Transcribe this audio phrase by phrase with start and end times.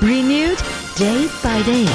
[0.00, 0.58] renewed
[0.96, 1.86] day by day.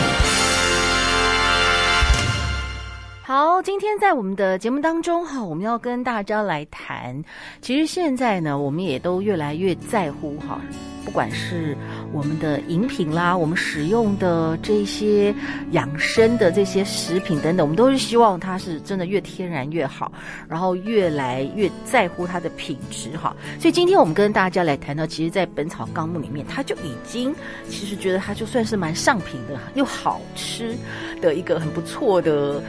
[3.24, 7.24] 好，今天在我们的节目当中哈，我们要跟大家来谈，
[7.62, 10.60] 其实现在呢，我们也都越来越在乎哈，
[11.04, 11.76] 不管是
[12.12, 15.34] 我们的饮品啦，我们使用的这些
[15.72, 20.12] 养生的这些食品等等，我们都是希望它是真的越天然越好，
[20.48, 23.36] 然后越来越在乎它的品质哈。
[23.60, 27.34] 所以今天我们跟大家来谈到，其实，在《本草纲目》里面，它就已经
[27.68, 30.76] 其实觉得它就算是蛮上品的，又好吃
[31.20, 32.62] 的一个很不错的。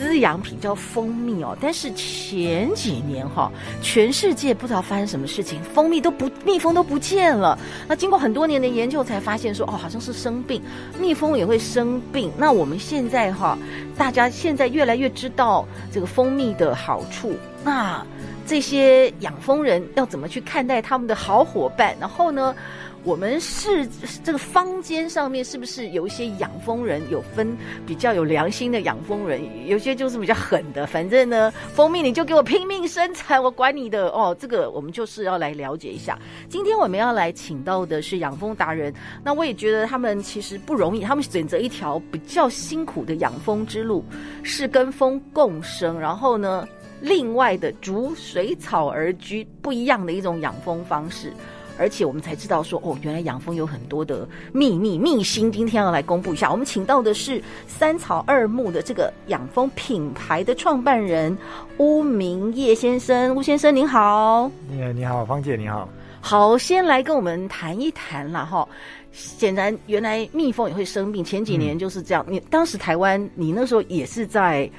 [0.00, 7.58] 滋养品叫蜂蜜哦，但是前几年哈，全世界不知道发生什么事情，蜂蜜都不，蜜蜂都不见了。
[7.86, 10.62] 那经过很多年的研究，才发现说哦，好像是生病，
[10.98, 12.32] 蜜蜂也会生病。
[12.38, 13.58] 那我们现在哈，
[13.94, 17.34] 大家现在越来越知道这个蜂蜜的好处。
[17.62, 18.02] 那
[18.46, 21.94] 这些养蜂人要怎么去看待他们的好伙伴？
[22.00, 22.56] 然后呢？
[23.02, 23.88] 我们是
[24.22, 27.56] 这个坊间上面是不是有一些养蜂人有分
[27.86, 30.86] 比较有良心的养蜂人，有些就是比较狠的。
[30.86, 34.36] 反正呢，蜂蜜你就给我拼命生产，我管你的哦。
[34.38, 36.18] 这个我们就是要来了解一下。
[36.48, 38.92] 今天我们要来请到的是养蜂达人，
[39.24, 44.04] 那我也觉得他们其实不容易，他们选择一条比较辛苦的养蜂之路，
[44.42, 46.68] 是跟蜂共生，然后呢，
[47.00, 51.32] 另外的逐水草而居，不一样的一种养蜂方式。
[51.80, 56.50] 而且我们才知道说，哦，原来养蜂有很多的秘密秘辛，今天要来公布一下。
[56.52, 61.36] 我们请到的是三草二木的这个养蜂品牌的创办人
[61.78, 63.34] 乌明业先生。
[63.34, 65.88] 乌先生您好，你你好，芳姐你好。
[66.20, 68.68] 好，先来跟我们谈一谈啦哈。
[69.10, 72.22] 显然，原来蜜蜂也会生病，前几年就是这样。
[72.28, 74.70] 嗯、你当时台湾，你那时候也是在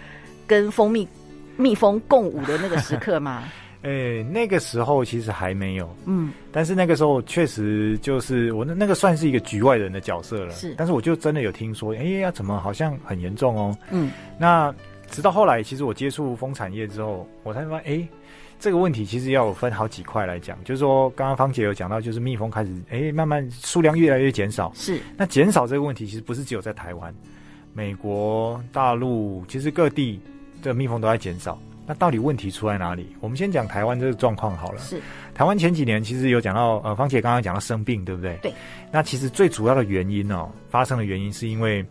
[0.46, 1.08] 跟蜂蜜
[1.58, 3.44] 蜜蜂共舞的那个时刻吗？
[3.84, 14.74] 诶、欸，那个时候其实还没有，嗯，但是那个时候确实就是我那那个算是一个局外人的角色了，是，但是我就真的有听说，哎、欸、呀，怎么好像很严重哦，嗯，那
[15.10, 18.08] 直到后来，其实我接触蜂产业之后，我才发现，哎、欸，
[18.60, 27.12] 这个问题其实要有分好几块来讲，就是说，刚刚芳姐有讲到，就是蜜蜂开始，哎、欸，慢慢数量越来越减少，是，那减少这个问题其实不是只有在台湾，
[27.74, 30.20] 美国大陆其实各地
[30.62, 31.60] 的蜜蜂都在减少。
[31.92, 33.14] 那到底问题出在哪里？
[33.20, 34.80] 我们先讲台湾这个状况好了。
[34.80, 35.02] 是，
[35.34, 38.40] 台湾前几年其实有讲到，呃，芳姐刚刚讲到生病，对不对？
[38.42, 38.54] 对。
[38.94, 41.86] 那其实最主要的原因哦，发生的原因是因为，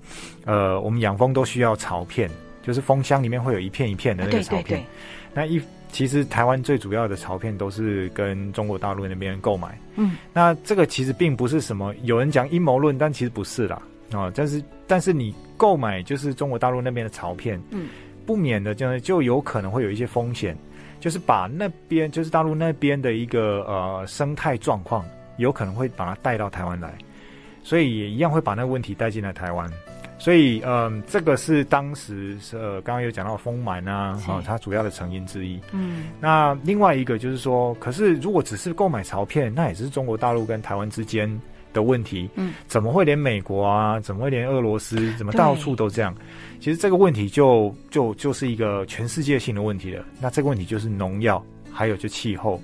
[0.47, 2.31] 呃，我们养蜂都需要巢片，
[2.63, 4.63] 就是蜂箱里面会有一片一片的那个巢片。
[4.63, 4.87] 啊、对对对。
[5.35, 5.61] 那一
[5.93, 9.79] 其实台湾最主要的巢片都是跟中国大陆那边购买。
[9.97, 10.17] 嗯。
[10.33, 13.83] 那这个其实并不是什么有人讲阴谋论，但其实不是啦。
[14.13, 17.61] 啊、哦，但是但是你购买就是中国大陆那边的巢片。
[17.69, 17.87] 嗯。
[18.31, 20.57] 不免的，就就有可能会有一些风险，
[21.01, 25.05] 就是把那边就是大陆那边的一个呃生态状况，
[25.39, 26.97] 有可能会把它带到台湾来，
[27.65, 29.69] 所以也一样会把那个问题带进来台湾。
[30.17, 35.59] 所以，嗯、呃，这个是当时是呃刚刚有讲到丰满啊，它主要的成因之一。
[35.73, 41.29] 嗯，那另外一个就是说，可是如果只是购买潮片，那也是中国大陆跟台湾之间
[41.73, 42.29] 的问题。
[42.35, 46.15] 嗯，怎么会连美国啊，怎么会连俄罗斯，怎么到处都这样？
[46.61, 50.05] 其实这个问题就就就是一个全世界性的问题了。
[50.21, 51.43] 那这个问题就是农药，
[51.73, 52.61] 还有就气候。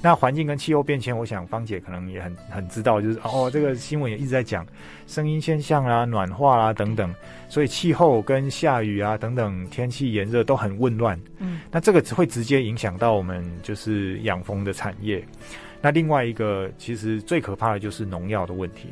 [0.00, 4.64] 那环境跟气候变迁，我想芳姐可能也很很知道，就是哦，这个新闻也一直在讲
[5.08, 7.12] 声音现象啊、暖化啊等等。
[7.48, 11.20] 所以气候跟下雨啊等等，天气炎热都很混乱。
[11.38, 15.20] 嗯，那这个只会直接影响到我们就是养蜂的产业。
[15.80, 18.88] 那另外一个，其实最可怕的就是农药的问题。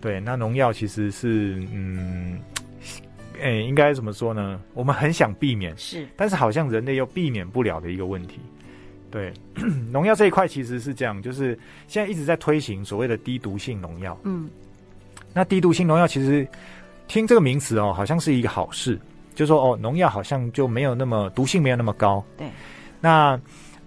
[0.00, 2.38] 对，那农药其实是嗯。
[3.40, 4.60] 诶、欸，应该怎么说呢？
[4.74, 8.40] 我们很想避免，是，但是好像人类又避免不了的一个问题。
[9.12, 9.32] 对，
[9.92, 11.56] 农药这一块其实是这样，就是
[11.86, 14.18] 现在一直在推行所谓的低毒性农药。
[14.24, 14.50] 嗯，
[15.32, 16.44] 那低毒性农药其实
[17.06, 18.98] 听这个名词哦，好像是一个好事，
[19.36, 22.24] 就是说哦，农药好像就没有那么毒性没有那么高。
[22.36, 22.48] 对，
[23.00, 23.40] 那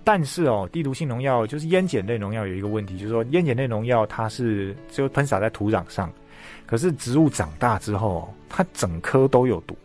[0.04, 6.12] 但是哦，低毒性农药就是烟碱类农药有一个问题，就是说烟碱类农药它是就喷洒在土壤上。
[6.66, 9.76] 可是植物长大之后，它整棵都有毒，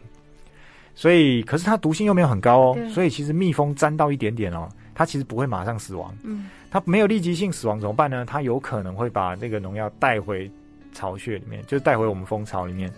[0.95, 6.17] 所以可是它毒性又没有很高哦，所以其实蜜蜂沾到一点点哦，它其实不会马上死亡。
[6.23, 8.25] 嗯，它没有立即性死亡怎么办呢？
[8.25, 10.49] 它有可能会把那个农药带回
[10.93, 12.89] 巢穴里面，就带回我们蜂巢里面。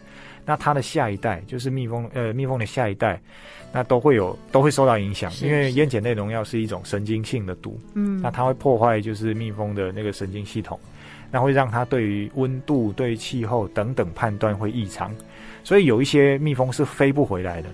[0.49, 3.21] 那它的下一代就是蜜蜂，呃，蜜蜂的下一代，
[3.71, 10.81] 那都会有都会受到影响，因为烟碱类农药是一种神经性的毒，嗯，那它会破坏就是蜜蜂的那个神经系统，
[11.31, 15.15] 那会让它对于温度、对气候等等判断会异常，
[15.63, 17.69] 所以有一些蜜蜂是飞不回来的。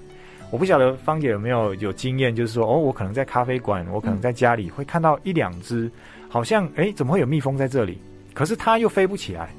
[0.51, 5.89] 我不晓得芳姐有没有有经验，就是说，哦，我可能在咖啡馆，我可能在家里会看到一两只，
[6.29, 7.99] 好像，哎，怎么会有蜜蜂在这里？
[8.35, 9.51] 可是它又飞不起来。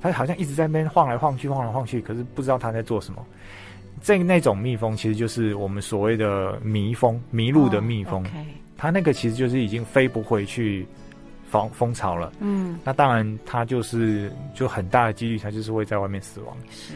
[0.00, 3.24] 它好像一直在那边晃来晃去，晃来晃去，可是不知道它在做什么。
[4.02, 8.22] 这那种蜜蜂其实就是我们所谓的迷蜂，迷路的蜜蜂。
[8.22, 8.32] Oh.
[8.78, 10.86] 它那个其实就是已经飞不回去
[11.44, 12.32] 蜂蜂巢了。
[12.40, 16.56] 嗯，那当然它就是就很大的几率，它就是会在外面死亡。
[16.70, 16.94] 是，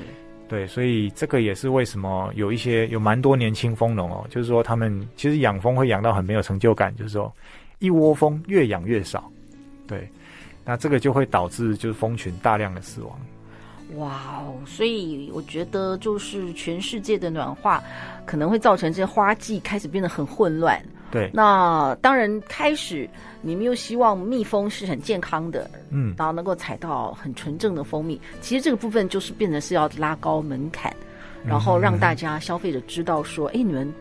[0.48, 7.30] 对，所以这个也是为什么有一些有蛮多年轻蜂农哦，就是说他们其实养蜂会养到很没有成就感，就是说
[7.80, 9.30] 一窝蜂越养越少。
[9.86, 10.08] 对。
[10.64, 13.18] 那这个就会导致就是蜂群大量的死亡。
[13.96, 14.56] 哇哦！
[14.66, 17.82] 所以我觉得就是全世界的暖化
[18.24, 20.82] 可能会造成这些花季开始变得很混乱。
[21.10, 21.30] 对。
[21.32, 23.08] 那当然，开始
[23.42, 28.20] 你们又希望蜜蜂是很健康的，嗯，然后能够采到很纯正的蜂蜜。
[28.40, 30.92] 其实这个部分就是变成是要拉高门槛，
[31.44, 33.92] 然后让大家消费者知道说，哎，你们。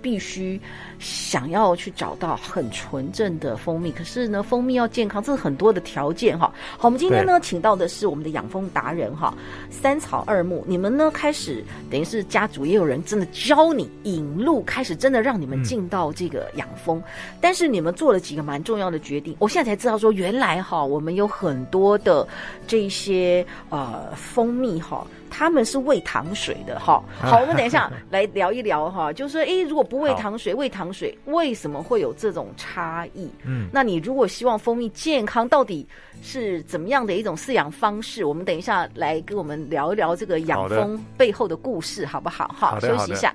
[0.00, 0.60] 必须
[1.04, 6.50] 想要去找到很纯正的蜂蜜，可是呢，蜂蜜要健康，这是很多的条件哈。
[6.78, 9.34] 好，我们今天呢，请到的是我们的养蜂达人哈，
[9.70, 10.64] 三草二木。
[10.66, 16.98] 你们呢，开始等于是家族也有人真的教你引路，开始真的让你们进到这个养蜂。
[16.98, 17.04] 嗯。
[17.38, 22.26] 但是你们做了几个蛮重要的决定，我现在才知道说，原来哈，我们有很多的
[22.66, 25.06] 这些呃蜂蜜哈。
[25.36, 33.28] 他们是喂糖水的哈，好，我们等一下来聊一聊哈，就是说，诶，如果不喂糖水，喂糖水为什么会有这种差异？
[33.44, 35.86] 嗯，那你如果希望蜂蜜健康，到底
[36.22, 38.24] 是怎么样的一种饲养方式？
[38.24, 42.54] 我们等一下来跟我们聊一聊这个养蜂背后的故事，好不好？
[42.56, 43.34] 好，休息一下。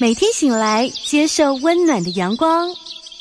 [0.00, 2.68] 每天醒来，接受温暖的阳光，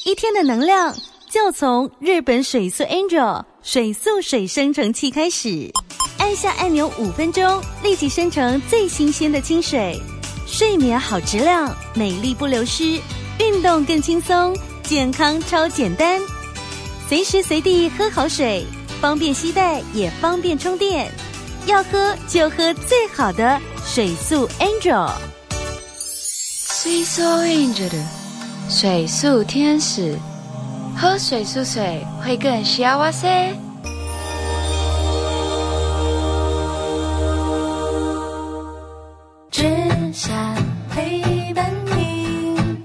[0.06, 0.96] 一天的能量
[1.30, 5.70] 就从日本水素 Angel 水素水生成器开始。
[6.18, 10.00] 按下按钮，五分钟立即生成最新鲜的清水，
[10.52, 13.00] 睡眠好质量，美丽不流失，
[13.40, 14.54] 运动更轻松，
[14.84, 16.22] 健康超简单，
[17.08, 18.66] 随时随地喝好水，
[19.00, 21.10] 方便携带也方便充电，
[21.68, 25.10] 要喝就喝最好的水素 Angel。
[26.84, 27.90] 水素 Angel，
[28.70, 30.20] 水素天使，
[30.98, 33.56] 喝水素水会更幸せ。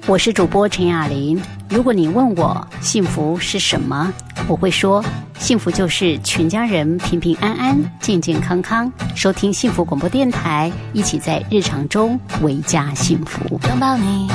[0.08, 1.43] 我是主播陈雅玲。
[1.69, 4.12] 如果你问我幸福是什么，
[4.47, 5.05] 我会说，
[5.37, 13.58] 幸福就是全家人平平安安、健健康康，收听幸福广播电台，一起在日常中为家幸福。
[13.69, 14.31] 拥抱你，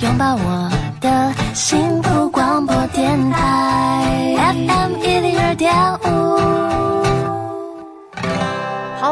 [0.00, 7.13] 拥抱我的幸福广播电台，FM 一零二点五。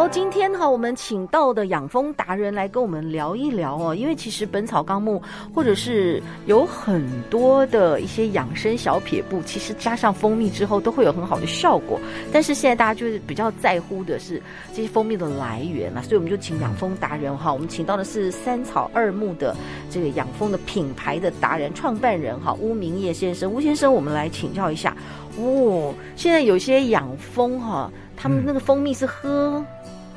[0.02, 3.94] 好，今天哈，我们请到的养蜂达人来跟我们聊一聊哦。
[3.94, 5.22] 因为其实《本草纲目》
[5.54, 12.00] 或者是有很多的一些养生小撇步，其实加上蜂蜜之后都会有很好的效果。
[12.32, 14.42] 但是现在大家就是比较在乎的是
[14.74, 19.54] 这些蜂蜜的来源嘛，所以我们就请养蜂达人哈，我们请到的是三草二木的
[19.88, 23.48] 这个养蜂的品牌的达人创办人哈，巫明业先生。
[23.48, 24.96] 巫先生，我们来请教一下
[25.38, 25.94] 哦。
[26.16, 29.64] 现在有些养蜂哈，他们那个蜂蜜是喝。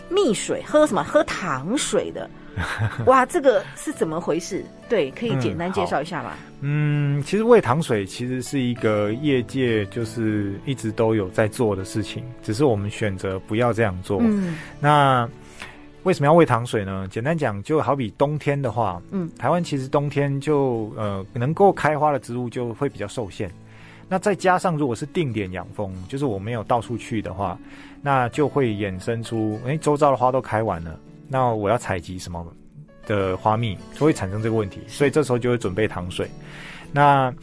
[0.10, 1.04] 蜜水喝什么？
[1.04, 2.30] 喝糖水的，
[3.06, 4.64] 哇，这个是怎么回事？
[4.88, 6.34] 对，可以简单介绍一下吗？
[6.62, 14.20] 嗯，其实喂糖水其实是一个业界就是一直都有在做的事情，只是我们选择不要这样做。
[14.22, 15.28] 嗯，那
[16.04, 17.08] 为什么要喂糖水呢？
[17.10, 23.52] 简单讲，就好比冬天的话，嗯，台湾其实冬天就呃能够开花的植物就会比较受限。
[24.08, 27.58] 那再加上如果是定点养蜂，就是我没有到处去的话。
[28.02, 32.46] 那就会衍生出，哎，周遭的花都开完了，那我要采集什么
[33.08, 36.30] 的花蜜，就会产生这个问题，所以这时候就会准备糖水。
[36.92, 37.34] 那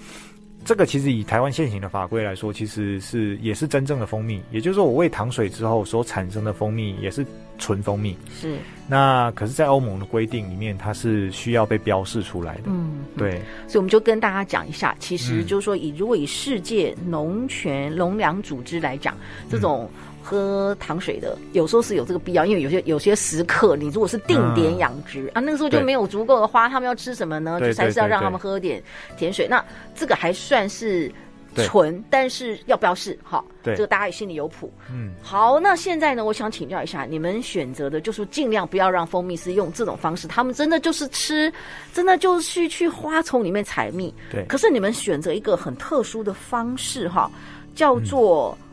[0.64, 7.26] 这个其实以台湾现行的法规来说，其实是也是真正的蜂蜜，也就是说我喂糖水之后所产生的蜂蜜也是
[7.58, 8.16] 纯蜂蜜。
[8.40, 8.56] 是。
[8.88, 12.62] 那可是，在欧盟的规定里面，它是需要被标示出来的。
[12.66, 13.40] 嗯，对。
[13.66, 19.16] 所以我们就跟大家讲一下，其实就是说，以如果以世界农权农粮组织来讲，
[19.50, 19.88] 这种。
[20.24, 27.58] 喝糖水的有时候是有这个必要，因为有些有些时刻，你如果是定点养殖、嗯、啊，那个时候就没有足够的花，他们要吃什么呢？
[27.58, 28.80] 就还是要让他们喝点
[29.16, 29.48] 甜水。
[29.48, 29.62] 那
[29.96, 31.10] 这个还算是
[31.54, 34.72] 纯，但是要标示好，对，这个大家也心里有谱。
[34.90, 41.52] 嗯，好，那现在呢，我想请教一下，你们选择的就是尽量不要让蜂蜜是用这种方式，他们真的就是吃，
[41.92, 44.12] 真的就是去去花丛里面采蜜。
[44.30, 47.30] 对，可是你们选择一个很特殊的方式，哈，
[47.74, 48.56] 叫做。
[48.60, 48.68] 嗯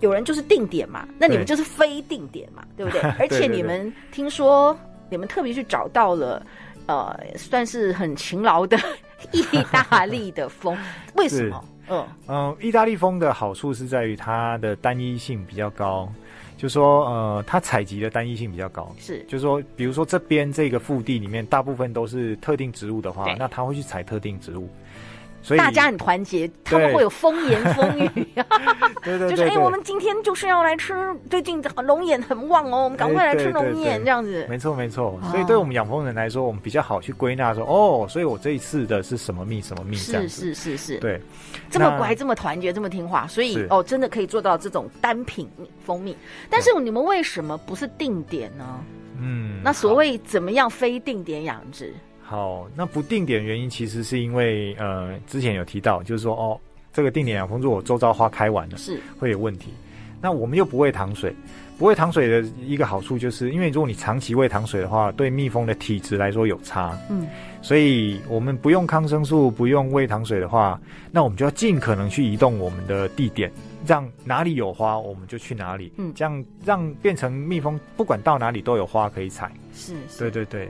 [0.00, 3.10] 有人就是定点嘛，那你们就是非定点嘛，对，对不对？
[3.18, 4.78] 而且你们听说
[5.08, 6.44] 你们特别去找到了，
[6.84, 8.76] 呃，算是很勤劳的
[9.32, 9.42] 意
[9.72, 10.76] 大利的蜂，
[11.14, 11.64] 为什么？
[11.88, 12.06] 嗯。
[12.28, 16.10] 嗯，意大利风的好处是在于它的单一性比较高，
[16.56, 24.68] 就说呃，它采集的单一性比较高，是，就是说，比如说这边这个腹地里面大部分都是特定植物的话，那它会去采特定植物。
[25.46, 28.08] 所以大家很团结，他们会有风言风语，
[29.04, 30.92] 对对 对，就是哎、欸，我们今天就是要来吃，
[31.30, 34.44] 最近龙眼很旺哦，我们赶快来吃龙眼这样子。
[34.50, 40.28] 没错没错，所以对我们养蜂人来说，我们比较好去归纳说，哦，所以我这一次的是什么蜜什么蜜这样子。
[40.28, 41.22] 是是是是，对，
[41.70, 45.48] 这么乖，这么团结，这么听话，所以哦，真的可以做到这种单品
[45.84, 46.16] 蜂蜜。
[46.50, 48.64] 但是你们为什么不是定点呢？
[49.20, 51.94] 嗯，那所谓怎么样非定点养殖？
[52.28, 56.60] 好，那不定点原因其实是因为呃，之前有提到，就是说哦，
[56.92, 59.72] 这个定点养蜂如果周遭花开完了，是会有问题。
[60.20, 61.32] 那我们又不喂糖水，
[61.78, 66.98] 不喂糖水的一个好处就是，因为如果你长期喂糖水的话，对蜜蜂的体质来说有差。
[67.08, 67.28] 嗯，
[67.62, 70.80] 所以我们不用抗生素，不用喂糖水的话，
[71.12, 73.52] 那我们就要尽可能去移动我们的地点，
[73.86, 75.92] 让哪里有花我们就去哪里。
[75.96, 79.52] 嗯，这样让变成蜜蜂不管到哪里都有花可以采。
[79.72, 80.68] 是，是，对对对。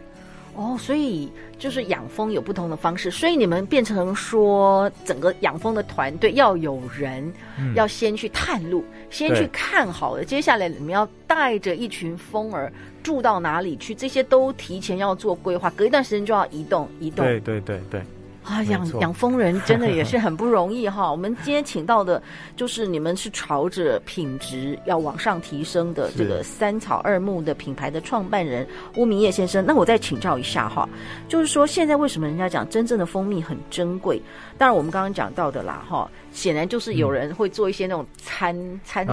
[0.57, 12.73] 哦，所以就是养蜂有不同的方式，所以你们变成说整个养蜂的团队要有人，嗯、要先去探路，先去看好了，接下来你们要带着一群蜂儿
[13.03, 17.25] 住到哪里去，这些都提前要做规划，隔一段时间就要移动移动。
[17.25, 18.03] 对对对对。
[18.47, 21.11] 啊，养养蜂人真的也是很不容易哈。
[21.13, 22.23] 我们今天请到的，
[22.55, 29.65] 就是你们是朝着品质要往上提升的这个三草二木的品牌的创办人乌明业先生。
[29.67, 30.89] 那我再请教一下哈，
[31.29, 34.23] 就是说现在为什么人家讲真正的蜂蜜很珍贵？
[34.57, 39.05] 当然我们刚刚讲到的啦哈，显然就是有人会做一些那种掺掺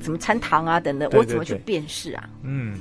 [0.00, 2.28] 什么掺糖啊等等，我怎么去辨识啊？
[2.42, 2.78] 嗯。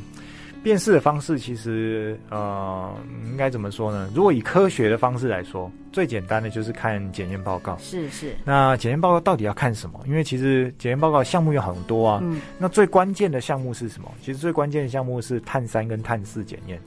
[0.61, 2.93] 辨识的方式其实，呃，
[3.31, 4.09] 应该怎么说呢？
[4.13, 7.77] 如果以科学的方式来说，最简单的就是看检验报告。
[7.77, 8.35] 是是。
[8.43, 9.99] 那检验报告到底要看什么？
[10.05, 12.19] 因为其实检验报告项目有很多啊。
[12.23, 12.41] 嗯。
[12.57, 14.11] 那最关键的项目是什么？
[14.21, 16.79] 其实最关键的项目是碳三跟碳四检验。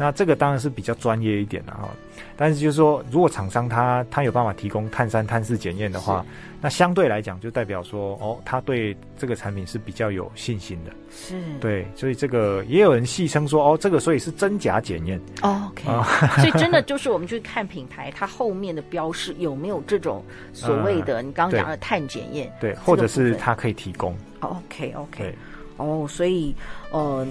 [0.00, 1.90] 那这个当然是比较专业一点的哈，
[2.34, 6.24] 但是就是说，如果厂商他他有办法提供碳三、碳四检验的话，
[6.58, 10.90] 那相对来讲就代表说，哦，他对这个产品是比较有信心的。
[11.10, 15.20] 是，对，所以这个也有人戏称说，哦，这个所以是真假检验。
[15.42, 15.84] OK，
[16.40, 24.16] 所以真的就是我们去看品牌，它后面的标示有没有这种所谓的你刚刚讲的碳检验，对，或者是它可以提供。
[24.40, 25.34] OK OK，
[25.76, 26.56] 哦，所以
[26.90, 27.26] 呃。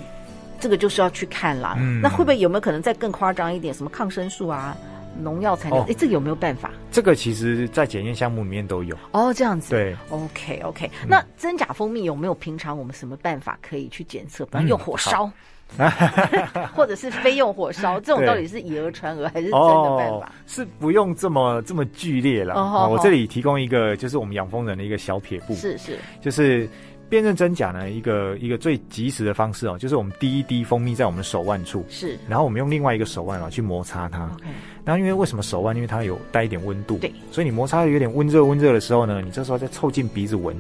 [0.60, 3.74] 这个就是要去看啦，嗯、那会不会有没有可能再更夸张一点？
[3.74, 4.76] 什么抗生素啊、
[5.22, 5.80] 农药才能？
[5.80, 6.72] 哎、哦，这个有没有办法？
[6.92, 8.96] 这个其实，在检验项目里面都有。
[9.12, 9.70] 哦，这样子。
[9.72, 11.08] 对，OK OK、嗯。
[11.08, 14.46] 那真假蜂蜜有没有平常我们什么办法可以去检测？
[14.46, 15.32] 比方用火烧，
[15.78, 15.90] 嗯、
[16.76, 18.00] 或者是非用火烧？
[18.00, 20.26] 这种到底是以讹传讹还是真的办法？
[20.26, 22.56] 哦、是不用这么这么剧烈了。
[22.56, 25.54] 哦，我这里提供一个，就是我们养蜂人的一个小撇步。
[25.56, 26.68] 是是，就是。
[27.10, 34.30] 辨认真假呢，一个一个最及时的方式哦，就是我们滴一滴蜂蜜在我们手腕处，是，然后我们用另外一个手腕啊去摩擦它。
[34.86, 35.76] 然后因为为什么手腕？
[35.76, 40.56] 因为它有带一点温度，对，所以你摩擦有点温热温热的时候呢，你这时候再凑近鼻子闻，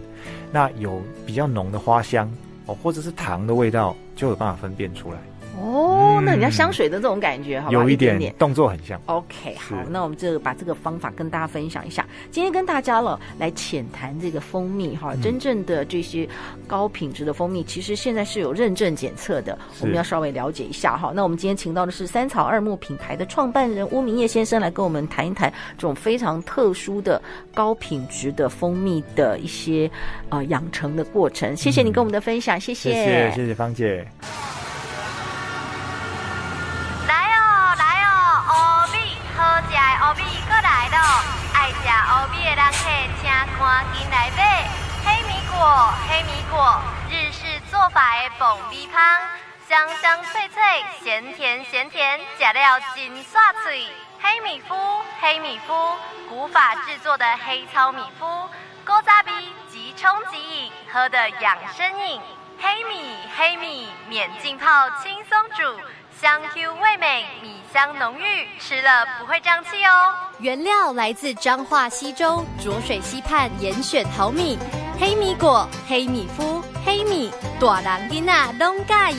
[0.51, 2.31] 那有比较浓的花香
[2.65, 5.17] 哦，或者是糖的味道，就有办法分辨出来。
[5.59, 8.99] 哦，嗯、那人家香水的这种感觉，好吧，有一点，点点动作很像。
[9.05, 12.05] OK，好，那我们这个把这个方法跟大家分享一下。
[12.31, 16.27] 今天跟大家了来浅谈这个蜂蜜哈，真正的这些
[16.67, 21.11] 高品质的蜂蜜，其实现在是有认证检测的，我们要稍微了解一下哈。
[21.13, 27.21] 那我们今天请到的是三草二木品牌的创办人乌明业先生来跟我们谈一谈这种非常特殊的
[27.53, 29.89] 高品质的蜂蜜的一些
[30.29, 31.55] 呃养成的过程。
[31.55, 34.05] 谢谢你跟我们的分享，谢谢，谢谢，谢谢芳姐。
[43.69, 44.67] 赶紧来买
[45.05, 45.93] 黑米果。
[46.09, 49.21] 黑米果，日式做法的爆米香，
[49.67, 53.87] 香香脆脆，咸甜咸甜，吃了真爽脆。
[54.19, 55.93] 黑米麸，黑米麸，
[56.27, 58.47] 古法制作的黑糙米麸，
[58.83, 62.19] 古早味即冲即饮，喝的养生饮。
[62.59, 65.79] 黑米，黑米，免浸泡，轻松煮。
[66.21, 70.13] 香 Q 味美，米香浓郁，吃了不会胀气哦。
[70.39, 74.59] 原料来自彰化溪州浊水溪畔严选好米，
[74.99, 79.13] 黑米果、黑米麸、黑米，大人囡仔拢喜欢。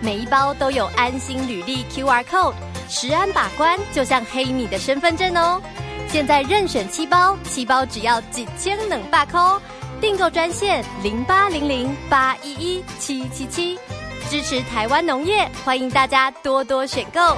[0.00, 2.54] 每一包都有安心履历 QR code，
[2.88, 5.60] 食安把关就像黑米的身份证哦。
[6.06, 9.60] 现在任选七包，七包只要几千冷霸扣。
[9.98, 13.80] 订购专线零八零零八一一七七七，
[14.28, 17.36] 支持台湾农业，欢迎大家多多选购。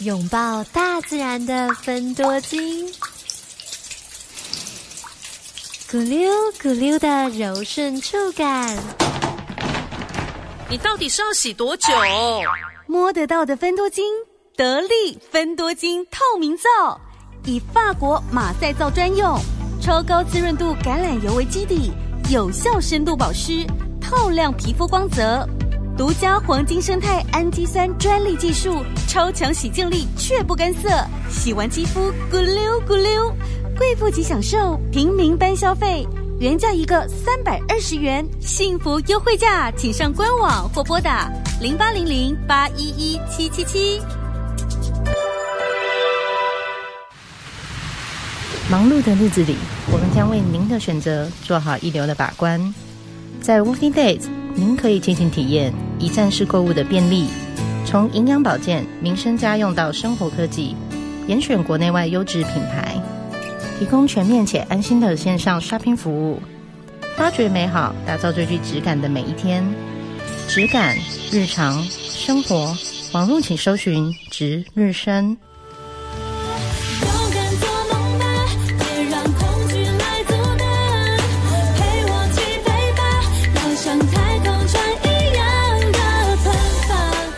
[0.00, 2.92] 拥抱大自然的芬多精，
[5.88, 8.76] 咕溜咕溜的柔顺触感。
[10.68, 11.92] 你到底是要洗多久？
[12.86, 14.04] 摸得到的芬多精，
[14.56, 17.00] 得力芬多精透明皂。
[17.44, 19.38] 以法国马赛皂专用，
[19.80, 21.92] 超高滋润度橄榄油为基底，
[22.30, 23.66] 有效深度保湿，
[24.00, 25.44] 透亮皮肤光泽。
[25.98, 30.88] 独家黄金生态氨基酸专利技术，超强洗净力却不干涩，
[31.28, 33.34] 洗完肌肤咕溜咕溜。
[33.76, 36.06] 贵妇级享受，平民般消费，
[36.38, 41.28] 原价一个三百二十元，幸福优惠价，请上官网或拨打
[41.60, 44.00] 零八零零八一一七七七。
[48.70, 49.56] 忙碌的日子里，
[49.90, 52.72] 我们将为您的选择做好一流的把关。
[53.40, 57.26] 在 Working Days，您可以尽情体验一站式购物的便利，
[57.84, 60.76] 从营养保健、民生家用到生活科技，
[61.26, 62.94] 严选国内外优质品牌，
[63.80, 66.40] 提供全面且安心的线上 shopping 服务，
[67.16, 69.66] 发掘美好，打造最具质感的每一天。
[70.46, 70.96] 质感、
[71.32, 72.72] 日常、生活，
[73.10, 75.36] 网络请搜寻“值日生”。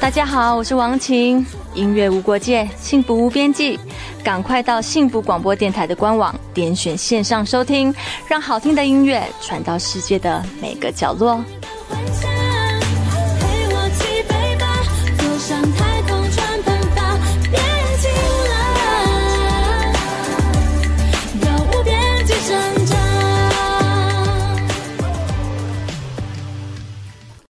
[0.02, 1.46] 大家好，我是王琴。
[1.74, 3.78] 音乐无国界，幸福无边际。
[4.24, 7.94] 赶快到幸福广播电台的官网，点选线上收听，
[8.26, 11.40] 让好听的音乐传到世界的每个角落。